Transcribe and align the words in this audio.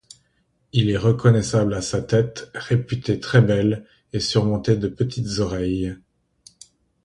Il 0.73 0.89
est 0.89 0.97
reconnaissable 0.97 1.75
à 1.75 1.81
sa 1.83 2.01
tête, 2.01 2.49
réputée 2.55 3.19
très 3.19 3.39
belle, 3.39 3.85
et 4.13 4.19
surmontée 4.19 4.75
de 4.75 4.87
petites 4.87 5.37
oreilles. 5.37 5.95